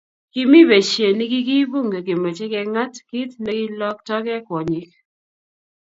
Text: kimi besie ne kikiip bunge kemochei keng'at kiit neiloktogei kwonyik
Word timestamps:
kimi 0.33 0.59
besie 0.69 1.07
ne 1.15 1.25
kikiip 1.31 1.67
bunge 1.71 1.99
kemochei 2.05 2.51
keng'at 2.53 2.93
kiit 3.09 3.31
neiloktogei 3.43 4.41
kwonyik 4.47 4.91